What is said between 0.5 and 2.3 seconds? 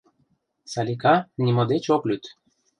Салика нимо деч ок лӱд.